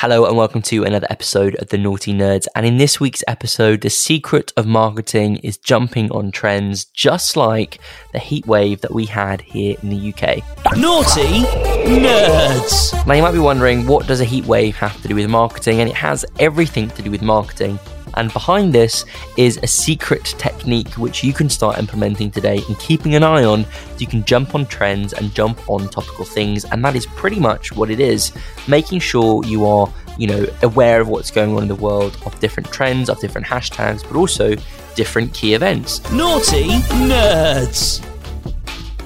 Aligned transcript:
Hello 0.00 0.24
and 0.24 0.34
welcome 0.34 0.62
to 0.62 0.84
another 0.84 1.06
episode 1.10 1.56
of 1.56 1.68
the 1.68 1.76
Nauti 1.76 2.14
Nerds. 2.14 2.46
And 2.54 2.64
in 2.64 2.78
this 2.78 2.98
week's 2.98 3.22
episode, 3.28 3.82
the 3.82 3.90
secret 3.90 4.50
of 4.56 4.66
marketing 4.66 5.36
is 5.42 5.58
jumping 5.58 6.10
on 6.10 6.30
trends, 6.30 6.86
just 6.86 7.36
like 7.36 7.80
the 8.14 8.18
heat 8.18 8.46
wave 8.46 8.80
that 8.80 8.94
we 8.94 9.04
had 9.04 9.42
here 9.42 9.76
in 9.82 9.90
the 9.90 10.08
UK. 10.08 10.38
Nauti 10.72 11.44
Nerds! 11.84 13.06
Now 13.06 13.12
you 13.12 13.20
might 13.20 13.32
be 13.32 13.38
wondering, 13.40 13.86
what 13.86 14.06
does 14.06 14.22
a 14.22 14.24
heat 14.24 14.46
wave 14.46 14.74
have 14.76 15.02
to 15.02 15.08
do 15.08 15.14
with 15.14 15.28
marketing? 15.28 15.80
And 15.80 15.90
it 15.90 15.96
has 15.96 16.24
everything 16.38 16.88
to 16.92 17.02
do 17.02 17.10
with 17.10 17.20
marketing. 17.20 17.78
And 18.20 18.30
behind 18.34 18.74
this 18.74 19.06
is 19.38 19.58
a 19.62 19.66
secret 19.66 20.34
technique 20.36 20.92
which 20.98 21.24
you 21.24 21.32
can 21.32 21.48
start 21.48 21.78
implementing 21.78 22.30
today 22.30 22.60
and 22.68 22.78
keeping 22.78 23.14
an 23.14 23.22
eye 23.22 23.44
on 23.44 23.64
so 23.64 23.96
you 23.96 24.06
can 24.06 24.26
jump 24.26 24.54
on 24.54 24.66
trends 24.66 25.14
and 25.14 25.34
jump 25.34 25.58
on 25.70 25.88
topical 25.88 26.26
things. 26.26 26.66
And 26.66 26.84
that 26.84 26.94
is 26.94 27.06
pretty 27.06 27.40
much 27.40 27.72
what 27.72 27.88
it 27.90 27.98
is 27.98 28.32
making 28.68 29.00
sure 29.00 29.42
you 29.46 29.64
are, 29.64 29.90
you 30.18 30.26
know, 30.26 30.46
aware 30.60 31.00
of 31.00 31.08
what's 31.08 31.30
going 31.30 31.56
on 31.56 31.62
in 31.62 31.68
the 31.68 31.74
world 31.74 32.18
of 32.26 32.38
different 32.40 32.70
trends, 32.70 33.08
of 33.08 33.18
different 33.20 33.46
hashtags, 33.46 34.02
but 34.06 34.16
also 34.16 34.54
different 34.96 35.32
key 35.32 35.54
events. 35.54 36.00
Nauti 36.10 36.78
Nerds! 37.08 38.06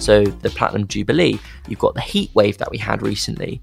So, 0.02 0.24
the 0.24 0.50
Platinum 0.50 0.88
Jubilee, 0.88 1.38
you've 1.68 1.78
got 1.78 1.94
the 1.94 2.00
heat 2.00 2.32
wave 2.34 2.58
that 2.58 2.68
we 2.68 2.78
had 2.78 3.00
recently. 3.00 3.62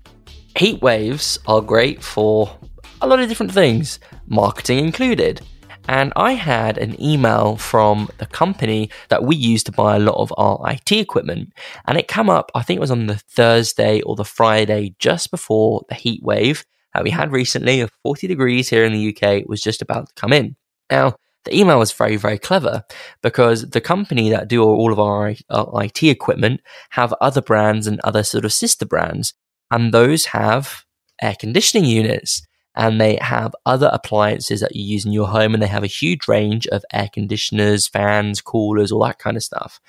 Heat 0.55 0.81
waves 0.81 1.39
are 1.45 1.59
great 1.59 2.01
for 2.01 2.57
a 3.01 3.07
lot 3.07 3.19
of 3.19 3.27
different 3.27 3.51
things, 3.51 3.99
marketing 4.31 4.79
included. 4.79 5.41
And 5.87 6.13
I 6.15 6.33
had 6.33 6.77
an 6.77 6.99
email 7.01 7.57
from 7.57 8.09
the 8.17 8.25
company 8.25 8.89
that 9.09 9.23
we 9.23 9.35
use 9.35 9.63
to 9.63 9.71
buy 9.71 9.95
a 9.95 9.99
lot 9.99 10.15
of 10.15 10.33
our 10.37 10.59
IT 10.71 10.91
equipment. 10.91 11.53
And 11.85 11.97
it 11.97 12.07
came 12.07 12.29
up, 12.29 12.51
I 12.55 12.61
think 12.61 12.77
it 12.77 12.81
was 12.81 12.91
on 12.91 13.07
the 13.07 13.17
Thursday 13.17 14.01
or 14.01 14.15
the 14.15 14.25
Friday 14.25 14.95
just 14.99 15.31
before 15.31 15.83
the 15.89 15.95
heat 15.95 16.23
wave 16.23 16.65
that 16.93 17.03
we 17.03 17.09
had 17.09 17.31
recently 17.31 17.81
of 17.81 17.91
40 18.03 18.27
degrees 18.27 18.69
here 18.69 18.85
in 18.85 18.93
the 18.93 19.15
UK 19.15 19.47
was 19.47 19.61
just 19.61 19.81
about 19.81 20.07
to 20.07 20.13
come 20.15 20.33
in. 20.33 20.55
Now, 20.89 21.15
the 21.45 21.57
email 21.57 21.79
was 21.79 21.91
very, 21.91 22.17
very 22.17 22.37
clever 22.37 22.83
because 23.23 23.69
the 23.69 23.81
company 23.81 24.29
that 24.29 24.47
do 24.47 24.63
all 24.63 24.91
of 24.91 24.99
our, 24.99 25.33
our 25.49 25.83
IT 25.83 26.03
equipment 26.03 26.61
have 26.91 27.13
other 27.19 27.41
brands 27.41 27.87
and 27.87 27.99
other 28.03 28.23
sort 28.23 28.45
of 28.45 28.53
sister 28.53 28.85
brands. 28.85 29.33
And 29.71 29.93
those 29.93 30.25
have 30.25 30.83
air 31.21 31.35
conditioning 31.39 31.85
units 31.85 32.43
and 32.75 33.01
they 33.01 33.17
have 33.21 33.55
other 33.65 33.89
appliances 33.91 34.61
that 34.61 34.75
you 34.75 34.83
use 34.83 35.05
in 35.05 35.11
your 35.11 35.27
home 35.27 35.53
and 35.53 35.61
they 35.61 35.67
have 35.67 35.83
a 35.83 35.87
huge 35.87 36.27
range 36.27 36.67
of 36.67 36.85
air 36.93 37.09
conditioners, 37.13 37.87
fans, 37.87 38.41
coolers, 38.41 38.91
all 38.91 39.03
that 39.03 39.19
kind 39.19 39.35
of 39.35 39.43
stuff. 39.43 39.79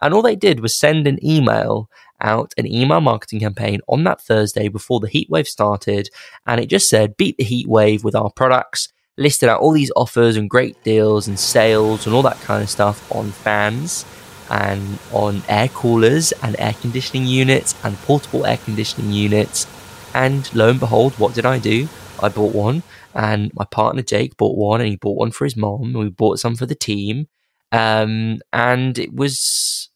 And 0.00 0.12
all 0.12 0.22
they 0.22 0.36
did 0.36 0.60
was 0.60 0.74
send 0.74 1.06
an 1.06 1.24
email 1.24 1.88
out, 2.20 2.52
an 2.56 2.66
email 2.66 3.00
marketing 3.00 3.40
campaign 3.40 3.80
on 3.88 4.04
that 4.04 4.20
Thursday 4.20 4.68
before 4.68 5.00
the 5.00 5.08
heat 5.08 5.30
wave 5.30 5.46
started. 5.46 6.08
And 6.46 6.60
it 6.60 6.66
just 6.66 6.88
said, 6.88 7.16
beat 7.16 7.36
the 7.36 7.44
heat 7.44 7.68
wave 7.68 8.02
with 8.02 8.14
our 8.14 8.30
products, 8.30 8.92
listed 9.16 9.48
out 9.48 9.60
all 9.60 9.72
these 9.72 9.92
offers 9.94 10.36
and 10.36 10.50
great 10.50 10.82
deals 10.82 11.28
and 11.28 11.38
sales 11.38 12.06
and 12.06 12.14
all 12.14 12.22
that 12.22 12.40
kind 12.40 12.62
of 12.62 12.70
stuff 12.70 13.10
on 13.12 13.30
fans 13.30 14.04
and 14.50 14.98
on 15.12 15.42
air 15.48 15.68
coolers 15.68 16.32
and 16.42 16.56
air 16.58 16.74
conditioning 16.80 17.26
units 17.26 17.74
and 17.84 17.96
portable 17.98 18.46
air 18.46 18.58
conditioning 18.58 19.12
units. 19.12 19.66
And 20.14 20.52
lo 20.54 20.70
and 20.70 20.80
behold, 20.80 21.14
what 21.18 21.34
did 21.34 21.46
I 21.46 21.58
do? 21.58 21.88
I 22.22 22.28
bought 22.28 22.54
one, 22.54 22.82
and 23.14 23.52
my 23.54 23.64
partner 23.64 24.02
Jake 24.02 24.36
bought 24.36 24.56
one, 24.56 24.80
and 24.80 24.90
he 24.90 24.96
bought 24.96 25.18
one 25.18 25.30
for 25.30 25.44
his 25.44 25.56
mom, 25.56 25.82
and 25.82 25.98
we 25.98 26.10
bought 26.10 26.38
some 26.38 26.56
for 26.56 26.66
the 26.66 26.74
team. 26.74 27.26
Um, 27.72 28.40
and 28.52 28.98
it 28.98 29.14
was 29.14 29.88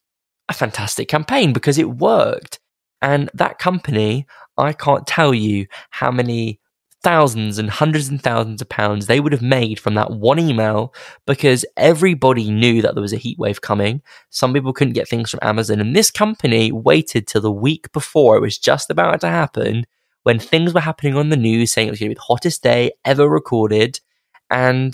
a 0.49 0.53
fantastic 0.53 1.07
campaign 1.07 1.53
because 1.53 1.77
it 1.77 1.89
worked. 1.89 2.59
And 3.01 3.29
that 3.33 3.59
company, 3.59 4.25
I 4.57 4.73
can't 4.73 5.05
tell 5.05 5.33
you 5.33 5.67
how 5.91 6.11
many 6.11 6.59
thousands 7.03 7.59
and 7.59 7.69
hundreds 7.69 8.09
and 8.09 8.21
thousands 8.21 8.61
of 8.61 8.67
pounds 8.69 9.05
they 9.05 9.19
would 9.19 9.31
have 9.31 9.41
made 9.41 9.79
from 9.79 9.93
that 9.93 10.11
one 10.11 10.39
email 10.39 10.93
because 11.27 11.63
everybody 11.77 12.49
knew 12.49 12.81
that 12.81 12.95
there 12.95 13.01
was 13.01 13.13
a 13.13 13.17
heat 13.17 13.37
wave 13.37 13.61
coming. 13.61 14.01
Some 14.31 14.51
people 14.51 14.73
couldn't 14.73 14.93
get 14.95 15.07
things 15.07 15.29
from 15.29 15.39
Amazon, 15.43 15.79
and 15.79 15.95
this 15.95 16.09
company 16.09 16.71
waited 16.71 17.27
till 17.27 17.41
the 17.41 17.51
week 17.51 17.91
before 17.91 18.35
it 18.35 18.41
was 18.41 18.57
just 18.57 18.89
about 18.89 19.21
to 19.21 19.29
happen 19.29 19.85
when 20.27 20.39
things 20.39 20.73
were 20.73 20.81
happening 20.81 21.15
on 21.15 21.29
the 21.29 21.37
news 21.37 21.71
saying 21.71 21.87
it 21.87 21.91
was 21.91 22.01
going 22.01 22.09
to 22.09 22.15
be 22.15 22.19
the 22.19 22.33
hottest 22.33 22.61
day 22.61 22.91
ever 23.05 23.29
recorded. 23.29 24.01
And 24.49 24.93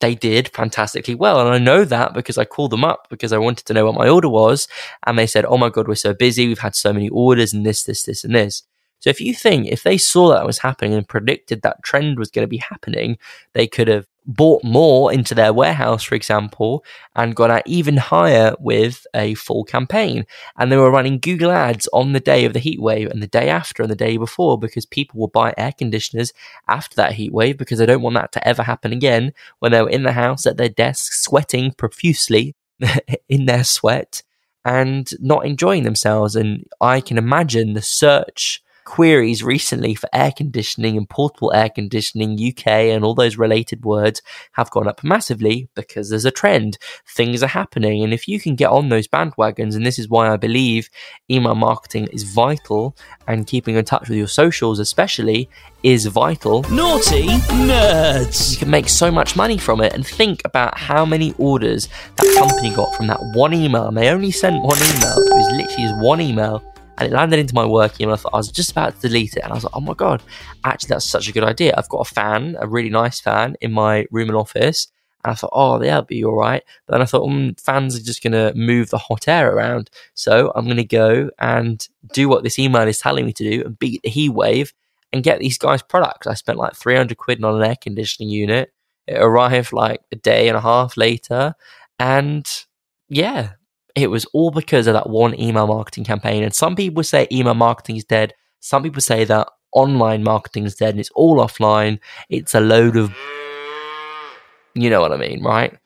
they 0.00 0.16
did 0.16 0.48
fantastically 0.48 1.14
well. 1.14 1.38
And 1.40 1.48
I 1.48 1.58
know 1.58 1.84
that 1.84 2.12
because 2.12 2.38
I 2.38 2.44
called 2.44 2.72
them 2.72 2.82
up 2.82 3.06
because 3.08 3.32
I 3.32 3.38
wanted 3.38 3.66
to 3.66 3.72
know 3.72 3.86
what 3.86 3.94
my 3.94 4.08
order 4.08 4.28
was. 4.28 4.66
And 5.06 5.16
they 5.16 5.28
said, 5.28 5.44
Oh 5.44 5.58
my 5.58 5.68
God, 5.68 5.86
we're 5.86 5.94
so 5.94 6.12
busy. 6.12 6.48
We've 6.48 6.58
had 6.58 6.74
so 6.74 6.92
many 6.92 7.08
orders 7.08 7.52
and 7.52 7.64
this, 7.64 7.84
this, 7.84 8.02
this, 8.02 8.24
and 8.24 8.34
this. 8.34 8.64
So 9.04 9.10
if 9.10 9.20
you 9.20 9.34
think, 9.34 9.66
if 9.66 9.82
they 9.82 9.98
saw 9.98 10.30
that 10.30 10.46
was 10.46 10.60
happening 10.60 10.94
and 10.94 11.06
predicted 11.06 11.60
that 11.60 11.82
trend 11.82 12.18
was 12.18 12.30
going 12.30 12.44
to 12.44 12.48
be 12.48 12.56
happening, 12.56 13.18
they 13.52 13.66
could 13.66 13.86
have 13.86 14.06
bought 14.24 14.64
more 14.64 15.12
into 15.12 15.34
their 15.34 15.52
warehouse, 15.52 16.02
for 16.02 16.14
example, 16.14 16.82
and 17.14 17.36
got 17.36 17.50
out 17.50 17.64
even 17.66 17.98
higher 17.98 18.54
with 18.58 19.06
a 19.14 19.34
full 19.34 19.62
campaign. 19.62 20.24
And 20.56 20.72
they 20.72 20.78
were 20.78 20.90
running 20.90 21.18
Google 21.18 21.50
ads 21.50 21.86
on 21.92 22.14
the 22.14 22.18
day 22.18 22.46
of 22.46 22.54
the 22.54 22.58
heat 22.58 22.80
wave 22.80 23.10
and 23.10 23.22
the 23.22 23.26
day 23.26 23.50
after 23.50 23.82
and 23.82 23.92
the 23.92 23.94
day 23.94 24.16
before 24.16 24.58
because 24.58 24.86
people 24.86 25.20
will 25.20 25.28
buy 25.28 25.52
air 25.58 25.72
conditioners 25.76 26.32
after 26.66 26.96
that 26.96 27.12
heat 27.12 27.30
wave 27.30 27.58
because 27.58 27.80
they 27.80 27.84
don't 27.84 28.00
want 28.00 28.14
that 28.14 28.32
to 28.32 28.48
ever 28.48 28.62
happen 28.62 28.90
again 28.90 29.34
when 29.58 29.72
they 29.72 29.82
were 29.82 29.90
in 29.90 30.04
the 30.04 30.12
house 30.12 30.46
at 30.46 30.56
their 30.56 30.70
desk 30.70 31.12
sweating 31.12 31.72
profusely 31.72 32.56
in 33.28 33.44
their 33.44 33.64
sweat 33.64 34.22
and 34.64 35.10
not 35.20 35.44
enjoying 35.44 35.82
themselves. 35.82 36.34
And 36.34 36.64
I 36.80 37.02
can 37.02 37.18
imagine 37.18 37.74
the 37.74 37.82
search 37.82 38.62
queries 38.84 39.42
recently 39.42 39.94
for 39.94 40.08
air 40.12 40.32
conditioning 40.36 40.96
and 40.96 41.08
portable 41.08 41.52
air 41.52 41.68
conditioning 41.68 42.38
UK 42.38 42.66
and 42.66 43.04
all 43.04 43.14
those 43.14 43.36
related 43.36 43.84
words 43.84 44.22
have 44.52 44.70
gone 44.70 44.86
up 44.86 45.02
massively 45.02 45.68
because 45.74 46.10
there's 46.10 46.24
a 46.24 46.30
trend. 46.30 46.78
Things 47.06 47.42
are 47.42 47.48
happening. 47.48 48.04
And 48.04 48.12
if 48.12 48.28
you 48.28 48.38
can 48.38 48.54
get 48.54 48.70
on 48.70 48.88
those 48.88 49.08
bandwagons, 49.08 49.74
and 49.74 49.84
this 49.84 49.98
is 49.98 50.08
why 50.08 50.28
I 50.28 50.36
believe 50.36 50.90
email 51.30 51.54
marketing 51.54 52.08
is 52.12 52.22
vital 52.22 52.96
and 53.26 53.46
keeping 53.46 53.76
in 53.76 53.84
touch 53.84 54.08
with 54.08 54.18
your 54.18 54.28
socials, 54.28 54.78
especially, 54.78 55.48
is 55.82 56.06
vital. 56.06 56.62
Nauti 56.64 57.26
Nerds! 57.66 58.52
You 58.52 58.58
can 58.58 58.70
make 58.70 58.88
so 58.88 59.10
much 59.10 59.36
money 59.36 59.58
from 59.58 59.80
it 59.80 59.92
and 59.92 60.06
think 60.06 60.42
about 60.44 60.78
how 60.78 61.04
many 61.04 61.34
orders 61.38 61.88
that 62.16 62.36
company 62.38 62.74
got 62.74 62.94
from 62.94 63.06
that 63.08 63.20
one 63.34 63.52
email. 63.52 63.88
And 63.88 63.96
they 63.96 64.08
only 64.08 64.30
sent 64.30 64.62
one 64.62 64.78
email. 64.78 65.18
It 65.18 65.34
was 65.34 65.52
literally 65.52 65.88
just 65.88 66.02
one 66.02 66.20
email 66.20 66.73
and 66.98 67.12
it 67.12 67.14
landed 67.14 67.38
into 67.38 67.54
my 67.54 67.64
work 67.64 68.00
email. 68.00 68.14
I, 68.14 68.16
thought, 68.16 68.34
I 68.34 68.38
was 68.38 68.50
just 68.50 68.70
about 68.70 68.94
to 69.00 69.08
delete 69.08 69.36
it, 69.36 69.42
and 69.42 69.52
I 69.52 69.54
was 69.54 69.64
like, 69.64 69.76
"Oh 69.76 69.80
my 69.80 69.94
god, 69.94 70.22
actually, 70.64 70.88
that's 70.88 71.04
such 71.04 71.28
a 71.28 71.32
good 71.32 71.44
idea." 71.44 71.74
I've 71.76 71.88
got 71.88 72.08
a 72.08 72.14
fan, 72.14 72.56
a 72.60 72.68
really 72.68 72.90
nice 72.90 73.20
fan, 73.20 73.56
in 73.60 73.72
my 73.72 74.06
room 74.10 74.28
and 74.28 74.36
office, 74.36 74.88
and 75.24 75.32
I 75.32 75.34
thought, 75.34 75.50
"Oh, 75.52 75.80
yeah, 75.82 75.90
that'll 75.90 76.04
be 76.04 76.24
all 76.24 76.36
right." 76.36 76.62
But 76.86 76.94
then 76.94 77.02
I 77.02 77.06
thought, 77.06 77.28
mm, 77.28 77.58
fans 77.60 77.96
are 77.96 78.02
just 78.02 78.22
going 78.22 78.32
to 78.32 78.52
move 78.54 78.90
the 78.90 78.98
hot 78.98 79.28
air 79.28 79.52
around, 79.54 79.90
so 80.14 80.52
I'm 80.54 80.66
going 80.66 80.76
to 80.76 80.84
go 80.84 81.30
and 81.38 81.86
do 82.12 82.28
what 82.28 82.44
this 82.44 82.58
email 82.58 82.86
is 82.86 82.98
telling 82.98 83.26
me 83.26 83.32
to 83.34 83.50
do 83.50 83.62
and 83.64 83.78
beat 83.78 84.02
the 84.02 84.10
heat 84.10 84.30
wave 84.30 84.72
and 85.12 85.22
get 85.24 85.38
these 85.40 85.58
guys 85.58 85.82
products. 85.82 86.26
I 86.26 86.34
spent 86.34 86.58
like 86.58 86.74
300 86.74 87.16
quid 87.16 87.42
on 87.44 87.56
an 87.56 87.68
air 87.68 87.76
conditioning 87.80 88.28
unit. 88.30 88.72
It 89.06 89.14
arrived 89.20 89.72
like 89.72 90.00
a 90.12 90.16
day 90.16 90.48
and 90.48 90.56
a 90.56 90.60
half 90.60 90.96
later, 90.96 91.54
and 91.98 92.46
yeah, 93.08 93.52
it 93.94 94.10
was 94.10 94.24
all 94.26 94.50
because 94.50 94.86
of 94.86 94.94
that 94.94 95.08
one 95.08 95.38
email 95.38 95.66
marketing 95.66 96.04
campaign. 96.04 96.42
And 96.42 96.54
some 96.54 96.74
people 96.74 97.02
say 97.02 97.28
email 97.30 97.54
marketing 97.54 97.96
is 97.96 98.04
dead. 98.04 98.34
Some 98.60 98.82
people 98.82 99.00
say 99.00 99.24
that 99.24 99.48
online 99.72 100.22
marketing 100.22 100.64
is 100.64 100.74
dead 100.74 100.90
and 100.90 101.00
it's 101.00 101.10
all 101.14 101.38
offline. 101.38 101.98
It's 102.28 102.54
a 102.54 102.60
load 102.60 102.96
of, 102.96 103.14
you 104.74 104.90
know 104.90 105.00
what 105.00 105.12
I 105.12 105.16
mean, 105.16 105.42
right? 105.42 105.76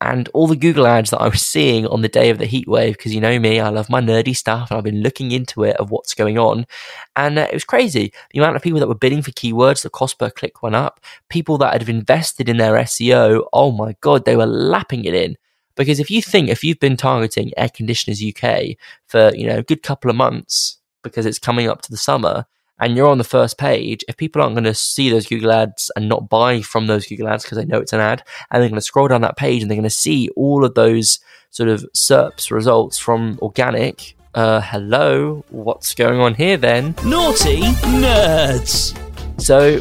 And 0.00 0.28
all 0.34 0.48
the 0.48 0.56
Google 0.56 0.86
ads 0.86 1.10
that 1.10 1.20
I 1.20 1.28
was 1.28 1.42
seeing 1.42 1.86
on 1.86 2.02
the 2.02 2.08
day 2.08 2.30
of 2.30 2.38
the 2.38 2.46
heat 2.46 2.66
wave, 2.66 2.96
because 2.96 3.14
you 3.14 3.20
know 3.20 3.38
me, 3.38 3.60
I 3.60 3.68
love 3.68 3.88
my 3.88 4.00
nerdy 4.00 4.34
stuff 4.34 4.70
and 4.70 4.78
I've 4.78 4.84
been 4.84 5.00
looking 5.00 5.30
into 5.30 5.62
it 5.62 5.76
of 5.76 5.90
what's 5.90 6.14
going 6.14 6.38
on. 6.38 6.66
And 7.14 7.38
uh, 7.38 7.46
it 7.48 7.54
was 7.54 7.64
crazy. 7.64 8.12
The 8.32 8.40
amount 8.40 8.56
of 8.56 8.62
people 8.62 8.80
that 8.80 8.88
were 8.88 8.96
bidding 8.96 9.22
for 9.22 9.30
keywords, 9.30 9.82
the 9.82 9.90
cost 9.90 10.18
per 10.18 10.28
click 10.28 10.60
went 10.60 10.74
up. 10.74 10.98
People 11.28 11.56
that 11.58 11.72
had 11.72 11.88
invested 11.88 12.48
in 12.48 12.56
their 12.56 12.74
SEO, 12.74 13.46
oh 13.52 13.70
my 13.70 13.94
God, 14.00 14.24
they 14.24 14.34
were 14.34 14.46
lapping 14.46 15.04
it 15.04 15.14
in. 15.14 15.36
Because 15.74 16.00
if 16.00 16.10
you 16.10 16.22
think, 16.22 16.48
if 16.48 16.62
you've 16.62 16.80
been 16.80 16.96
targeting 16.96 17.52
Air 17.56 17.68
Conditioners 17.68 18.22
UK 18.22 18.76
for, 19.06 19.34
you 19.34 19.46
know, 19.46 19.58
a 19.58 19.62
good 19.62 19.82
couple 19.82 20.10
of 20.10 20.16
months 20.16 20.78
because 21.02 21.26
it's 21.26 21.38
coming 21.38 21.68
up 21.68 21.82
to 21.82 21.90
the 21.90 21.96
summer 21.96 22.46
and 22.78 22.96
you're 22.96 23.08
on 23.08 23.18
the 23.18 23.24
first 23.24 23.58
page, 23.58 24.04
if 24.08 24.16
people 24.16 24.42
aren't 24.42 24.54
going 24.54 24.64
to 24.64 24.74
see 24.74 25.10
those 25.10 25.26
Google 25.26 25.52
ads 25.52 25.90
and 25.94 26.08
not 26.08 26.28
buy 26.28 26.62
from 26.62 26.86
those 26.86 27.06
Google 27.06 27.28
ads 27.28 27.44
because 27.44 27.58
they 27.58 27.64
know 27.64 27.78
it's 27.78 27.92
an 27.92 28.00
ad, 28.00 28.22
and 28.50 28.62
they're 28.62 28.68
going 28.68 28.76
to 28.76 28.82
scroll 28.82 29.08
down 29.08 29.20
that 29.22 29.36
page 29.36 29.62
and 29.62 29.70
they're 29.70 29.76
going 29.76 29.84
to 29.84 29.90
see 29.90 30.28
all 30.36 30.64
of 30.64 30.74
those 30.74 31.20
sort 31.50 31.68
of 31.68 31.84
SERPs 31.94 32.50
results 32.50 32.98
from 32.98 33.38
organic, 33.42 34.16
uh, 34.34 34.60
hello, 34.60 35.44
what's 35.50 35.94
going 35.94 36.18
on 36.18 36.34
here 36.34 36.56
then? 36.56 36.94
Nauti 36.94 37.60
Nerds! 38.00 38.98
So 39.40 39.80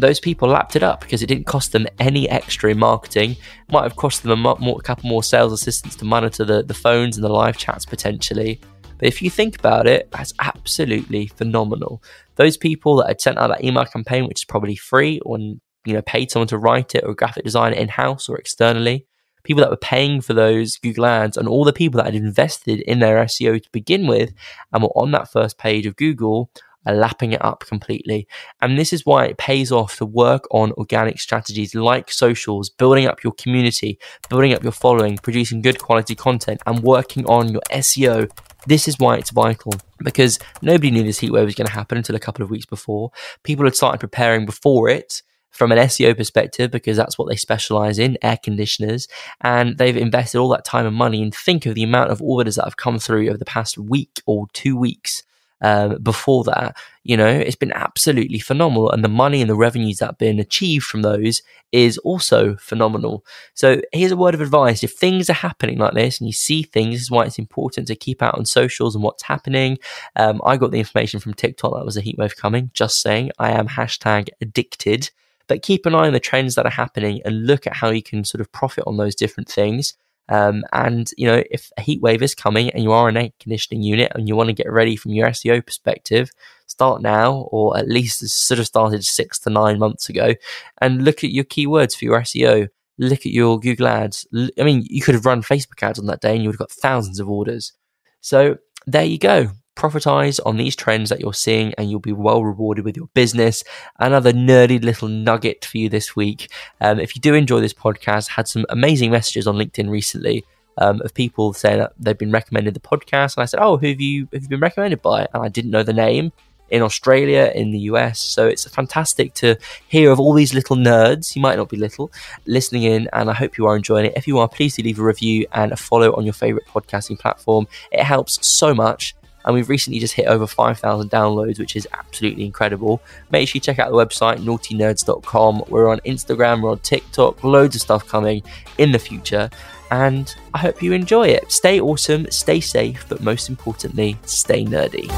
those 0.00 0.20
people 0.20 0.48
lapped 0.48 0.76
it 0.76 0.82
up 0.82 1.00
because 1.00 1.22
it 1.22 1.26
didn't 1.26 1.46
cost 1.46 1.72
them 1.72 1.86
any 1.98 2.28
extra 2.28 2.70
in 2.70 2.78
marketing. 2.78 3.36
Might 3.70 3.84
have 3.84 3.96
cost 3.96 4.22
them 4.22 4.32
a, 4.32 4.58
more, 4.58 4.78
a 4.78 4.82
couple 4.82 5.08
more 5.08 5.22
sales 5.22 5.52
assistants 5.52 5.96
to 5.96 6.04
monitor 6.04 6.44
the, 6.44 6.62
the 6.62 6.74
phones 6.74 7.16
and 7.16 7.24
the 7.24 7.28
live 7.28 7.56
chats 7.56 7.84
potentially. 7.84 8.60
But 8.98 9.08
if 9.08 9.22
you 9.22 9.30
think 9.30 9.58
about 9.58 9.86
it, 9.86 10.10
that's 10.10 10.34
absolutely 10.40 11.28
phenomenal. 11.28 12.02
Those 12.36 12.56
people 12.56 12.96
that 12.96 13.08
had 13.08 13.20
sent 13.20 13.38
out 13.38 13.48
that 13.48 13.64
email 13.64 13.86
campaign, 13.86 14.26
which 14.26 14.40
is 14.40 14.44
probably 14.44 14.76
free, 14.76 15.20
or 15.20 15.38
you 15.38 15.58
know 15.86 16.02
paid 16.02 16.30
someone 16.30 16.48
to 16.48 16.58
write 16.58 16.94
it 16.94 17.04
or 17.04 17.14
graphic 17.14 17.44
design 17.44 17.72
it 17.72 17.78
in 17.78 17.88
house 17.88 18.28
or 18.28 18.36
externally, 18.36 19.06
people 19.42 19.62
that 19.62 19.70
were 19.70 19.76
paying 19.76 20.20
for 20.20 20.34
those 20.34 20.76
Google 20.76 21.06
ads, 21.06 21.36
and 21.36 21.48
all 21.48 21.64
the 21.64 21.72
people 21.72 21.98
that 21.98 22.12
had 22.12 22.14
invested 22.14 22.80
in 22.80 22.98
their 22.98 23.24
SEO 23.24 23.62
to 23.62 23.70
begin 23.72 24.06
with 24.06 24.32
and 24.72 24.82
were 24.82 24.90
on 24.90 25.12
that 25.12 25.32
first 25.32 25.56
page 25.56 25.86
of 25.86 25.96
Google 25.96 26.50
lapping 26.86 27.32
it 27.32 27.44
up 27.44 27.64
completely. 27.66 28.26
And 28.60 28.78
this 28.78 28.92
is 28.92 29.04
why 29.04 29.26
it 29.26 29.38
pays 29.38 29.70
off 29.70 29.96
to 29.96 30.06
work 30.06 30.44
on 30.50 30.72
organic 30.72 31.20
strategies 31.20 31.74
like 31.74 32.10
socials, 32.10 32.70
building 32.70 33.06
up 33.06 33.22
your 33.22 33.32
community, 33.34 33.98
building 34.28 34.52
up 34.52 34.62
your 34.62 34.72
following, 34.72 35.18
producing 35.18 35.62
good 35.62 35.78
quality 35.78 36.14
content, 36.14 36.60
and 36.66 36.82
working 36.82 37.26
on 37.26 37.48
your 37.50 37.62
SEO. 37.70 38.30
This 38.66 38.88
is 38.88 38.98
why 38.98 39.16
it's 39.16 39.30
vital 39.30 39.72
because 39.98 40.38
nobody 40.62 40.90
knew 40.90 41.02
this 41.02 41.20
heatwave 41.20 41.44
was 41.44 41.54
going 41.54 41.66
to 41.66 41.72
happen 41.72 41.98
until 41.98 42.16
a 42.16 42.20
couple 42.20 42.42
of 42.42 42.50
weeks 42.50 42.66
before. 42.66 43.10
People 43.42 43.64
had 43.64 43.76
started 43.76 43.98
preparing 43.98 44.46
before 44.46 44.88
it 44.88 45.22
from 45.50 45.72
an 45.72 45.78
SEO 45.78 46.16
perspective 46.16 46.70
because 46.70 46.96
that's 46.96 47.18
what 47.18 47.28
they 47.28 47.36
specialize 47.36 47.98
in 47.98 48.16
air 48.22 48.38
conditioners 48.42 49.08
and 49.40 49.78
they've 49.78 49.96
invested 49.96 50.38
all 50.38 50.48
that 50.48 50.64
time 50.64 50.86
and 50.86 50.94
money 50.94 51.22
and 51.22 51.34
think 51.34 51.66
of 51.66 51.74
the 51.74 51.82
amount 51.82 52.10
of 52.10 52.22
orders 52.22 52.54
that 52.54 52.64
have 52.64 52.76
come 52.76 52.98
through 52.98 53.28
over 53.28 53.36
the 53.36 53.44
past 53.44 53.76
week 53.76 54.22
or 54.26 54.46
two 54.52 54.76
weeks 54.76 55.24
um, 55.60 56.02
before 56.02 56.44
that, 56.44 56.76
you 57.02 57.16
know, 57.16 57.28
it's 57.28 57.56
been 57.56 57.72
absolutely 57.72 58.38
phenomenal. 58.38 58.90
And 58.90 59.04
the 59.04 59.08
money 59.08 59.40
and 59.40 59.50
the 59.50 59.56
revenues 59.56 59.98
that 59.98 60.06
have 60.06 60.18
been 60.18 60.38
achieved 60.38 60.84
from 60.84 61.02
those 61.02 61.42
is 61.72 61.98
also 61.98 62.56
phenomenal. 62.56 63.24
So 63.54 63.80
here's 63.92 64.12
a 64.12 64.16
word 64.16 64.34
of 64.34 64.40
advice. 64.40 64.82
If 64.82 64.92
things 64.92 65.30
are 65.30 65.34
happening 65.34 65.78
like 65.78 65.94
this 65.94 66.20
and 66.20 66.26
you 66.26 66.32
see 66.32 66.62
things, 66.62 66.94
this 66.94 67.02
is 67.02 67.10
why 67.10 67.24
it's 67.24 67.38
important 67.38 67.86
to 67.88 67.96
keep 67.96 68.22
out 68.22 68.36
on 68.36 68.44
socials 68.44 68.94
and 68.94 69.04
what's 69.04 69.22
happening. 69.22 69.78
Um, 70.16 70.40
I 70.44 70.56
got 70.56 70.70
the 70.70 70.78
information 70.78 71.20
from 71.20 71.34
TikTok 71.34 71.74
that 71.74 71.84
was 71.84 71.96
a 71.96 72.02
heatwave 72.02 72.36
coming, 72.36 72.70
just 72.74 73.00
saying 73.00 73.30
I 73.38 73.52
am 73.52 73.68
hashtag 73.68 74.28
addicted. 74.40 75.10
But 75.46 75.62
keep 75.62 75.84
an 75.84 75.96
eye 75.96 76.06
on 76.06 76.12
the 76.12 76.20
trends 76.20 76.54
that 76.54 76.66
are 76.66 76.70
happening 76.70 77.20
and 77.24 77.46
look 77.46 77.66
at 77.66 77.74
how 77.74 77.90
you 77.90 78.02
can 78.02 78.24
sort 78.24 78.40
of 78.40 78.52
profit 78.52 78.84
on 78.86 78.98
those 78.98 79.16
different 79.16 79.48
things. 79.48 79.94
Um, 80.28 80.64
and 80.72 81.10
you 81.16 81.26
know, 81.26 81.42
if 81.50 81.70
a 81.76 81.80
heat 81.80 82.00
wave 82.00 82.22
is 82.22 82.34
coming 82.34 82.70
and 82.70 82.82
you 82.82 82.92
are 82.92 83.08
an 83.08 83.16
air 83.16 83.30
conditioning 83.40 83.82
unit 83.82 84.12
and 84.14 84.28
you 84.28 84.36
want 84.36 84.48
to 84.48 84.54
get 84.54 84.70
ready 84.70 84.96
from 84.96 85.12
your 85.12 85.28
SEO 85.28 85.64
perspective, 85.64 86.30
start 86.66 87.02
now, 87.02 87.48
or 87.50 87.76
at 87.76 87.88
least 87.88 88.26
sort 88.28 88.60
of 88.60 88.66
started 88.66 89.04
six 89.04 89.38
to 89.40 89.50
nine 89.50 89.78
months 89.78 90.08
ago, 90.08 90.34
and 90.80 91.04
look 91.04 91.24
at 91.24 91.32
your 91.32 91.44
keywords 91.44 91.96
for 91.96 92.04
your 92.04 92.20
SEO. 92.20 92.68
Look 92.98 93.20
at 93.20 93.32
your 93.32 93.58
Google 93.58 93.88
ads. 93.88 94.26
I 94.58 94.62
mean, 94.62 94.86
you 94.88 95.00
could 95.00 95.14
have 95.14 95.24
run 95.24 95.42
Facebook 95.42 95.82
ads 95.82 95.98
on 95.98 96.06
that 96.06 96.20
day 96.20 96.34
and 96.34 96.42
you 96.42 96.48
would 96.50 96.56
have 96.56 96.68
got 96.68 96.70
thousands 96.70 97.18
of 97.18 97.30
orders. 97.30 97.72
So 98.20 98.58
there 98.86 99.04
you 99.04 99.18
go 99.18 99.50
profitize 99.80 100.38
on 100.44 100.58
these 100.58 100.76
trends 100.76 101.08
that 101.08 101.20
you're 101.20 101.32
seeing 101.32 101.72
and 101.78 101.90
you'll 101.90 102.00
be 102.00 102.12
well 102.12 102.44
rewarded 102.44 102.84
with 102.84 102.96
your 102.96 103.08
business. 103.14 103.64
Another 103.98 104.32
nerdy 104.32 104.82
little 104.82 105.08
nugget 105.08 105.64
for 105.64 105.78
you 105.78 105.88
this 105.88 106.14
week. 106.14 106.50
Um, 106.82 107.00
if 107.00 107.16
you 107.16 107.22
do 107.22 107.32
enjoy 107.32 107.60
this 107.60 107.72
podcast, 107.72 108.28
had 108.28 108.46
some 108.46 108.66
amazing 108.68 109.10
messages 109.10 109.46
on 109.46 109.56
LinkedIn 109.56 109.88
recently. 109.88 110.44
Um, 110.78 111.02
of 111.02 111.12
people 111.12 111.52
saying 111.52 111.80
that 111.80 111.92
they've 111.98 112.16
been 112.16 112.30
recommended 112.30 112.72
the 112.72 112.80
podcast, 112.80 113.36
and 113.36 113.42
I 113.42 113.46
said, 113.46 113.60
"Oh, 113.60 113.76
who 113.76 113.88
have 113.88 114.00
you 114.00 114.28
have 114.32 114.44
you 114.44 114.48
been 114.48 114.60
recommended 114.60 115.02
by?" 115.02 115.26
And 115.34 115.42
I 115.42 115.48
didn't 115.48 115.72
know 115.72 115.82
the 115.82 115.92
name 115.92 116.32
in 116.70 116.80
Australia, 116.80 117.52
in 117.54 117.70
the 117.72 117.80
US. 117.90 118.18
So 118.20 118.46
it's 118.46 118.66
fantastic 118.68 119.34
to 119.34 119.56
hear 119.88 120.10
of 120.10 120.20
all 120.20 120.32
these 120.32 120.54
little 120.54 120.76
nerds. 120.76 121.36
You 121.36 121.42
might 121.42 121.56
not 121.56 121.68
be 121.68 121.76
little 121.76 122.10
listening 122.46 122.84
in, 122.84 123.10
and 123.12 123.28
I 123.28 123.34
hope 123.34 123.58
you 123.58 123.66
are 123.66 123.76
enjoying 123.76 124.06
it. 124.06 124.14
If 124.16 124.26
you 124.26 124.38
are, 124.38 124.48
please 124.48 124.76
do 124.76 124.82
leave 124.82 125.00
a 125.00 125.02
review 125.02 125.46
and 125.52 125.72
a 125.72 125.76
follow 125.76 126.14
on 126.14 126.24
your 126.24 126.32
favorite 126.32 126.66
podcasting 126.66 127.18
platform. 127.18 127.66
It 127.90 128.04
helps 128.04 128.38
so 128.46 128.72
much 128.72 129.14
and 129.44 129.54
we've 129.54 129.68
recently 129.68 129.98
just 130.00 130.14
hit 130.14 130.26
over 130.26 130.46
5,000 130.46 131.10
downloads, 131.10 131.58
which 131.58 131.76
is 131.76 131.88
absolutely 131.92 132.44
incredible. 132.44 133.00
Make 133.30 133.48
sure 133.48 133.56
you 133.56 133.60
check 133.60 133.78
out 133.78 133.90
the 133.90 133.96
website, 133.96 134.38
naughtynerds.com. 134.38 135.64
We're 135.68 135.88
on 135.88 136.00
Instagram, 136.00 136.62
we're 136.62 136.72
on 136.72 136.78
TikTok, 136.80 137.42
loads 137.44 137.76
of 137.76 137.82
stuff 137.82 138.06
coming 138.06 138.42
in 138.78 138.92
the 138.92 138.98
future. 138.98 139.50
And 139.90 140.32
I 140.54 140.58
hope 140.58 140.82
you 140.82 140.92
enjoy 140.92 141.28
it. 141.28 141.50
Stay 141.50 141.80
awesome, 141.80 142.30
stay 142.30 142.60
safe, 142.60 143.04
but 143.08 143.22
most 143.22 143.48
importantly, 143.48 144.16
stay 144.24 144.64
nerdy. 144.64 145.08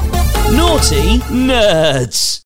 Nauti 0.55 1.19
Nerds! 1.29 2.41